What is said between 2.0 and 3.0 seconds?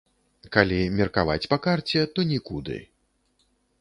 то нікуды.